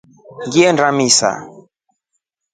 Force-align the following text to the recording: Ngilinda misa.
Ngilinda 0.45 0.87
misa. 0.97 1.31